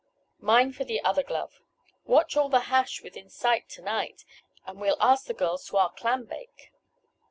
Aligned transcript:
Mine 0.39 0.73
for 0.73 0.83
the 0.83 0.99
other 1.03 1.21
glove. 1.21 1.61
Watch 2.05 2.35
all 2.35 2.49
the 2.49 2.61
hash 2.71 3.03
within 3.03 3.29
sight 3.29 3.69
to 3.69 3.83
night, 3.83 4.25
and 4.65 4.81
we'll 4.81 4.97
ask 4.99 5.25
the 5.27 5.33
girls 5.35 5.67
to 5.67 5.77
our 5.77 5.91
clam 5.91 6.25
bake." 6.25 6.71